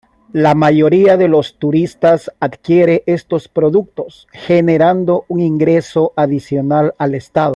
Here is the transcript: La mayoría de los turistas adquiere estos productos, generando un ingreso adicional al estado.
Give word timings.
La 0.33 0.55
mayoría 0.55 1.15
de 1.15 1.27
los 1.27 1.59
turistas 1.59 2.31
adquiere 2.39 3.03
estos 3.05 3.47
productos, 3.47 4.27
generando 4.33 5.25
un 5.27 5.41
ingreso 5.41 6.11
adicional 6.15 6.95
al 6.97 7.13
estado. 7.13 7.49